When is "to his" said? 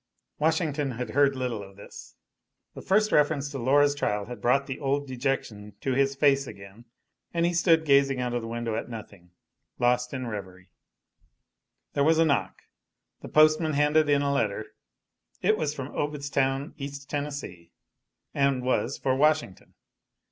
5.81-6.15